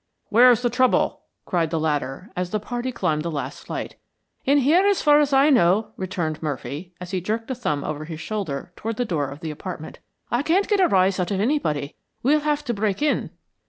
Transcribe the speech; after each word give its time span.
"Where's 0.29 0.63
the 0.63 0.71
trouble?" 0.71 1.21
cried 1.45 1.69
the 1.69 1.79
latter, 1.79 2.31
as 2.35 2.49
the 2.49 2.59
party 2.59 2.91
climbed 2.91 3.21
the 3.21 3.29
last 3.29 3.67
flight. 3.67 3.97
"In 4.45 4.57
here, 4.57 4.83
as 4.87 5.03
far 5.03 5.19
as 5.19 5.31
I 5.31 5.51
know," 5.51 5.89
returned 5.95 6.41
Murphy, 6.41 6.91
as 6.99 7.11
he 7.11 7.21
jerked 7.21 7.51
a 7.51 7.53
thumb 7.53 7.83
over 7.83 8.05
his 8.05 8.19
shoulder 8.19 8.73
toward 8.75 8.97
the 8.97 9.05
door 9.05 9.29
of 9.29 9.41
the 9.41 9.51
apartment. 9.51 9.99
"I 10.31 10.41
can't 10.41 10.67
get 10.67 10.81
arise 10.81 11.19
out 11.19 11.29
of 11.29 11.39
anybody. 11.39 11.97
We'll 12.23 12.39
have 12.39 12.65
to 12.65 12.73
break 12.73 13.03
in." 13.03 13.29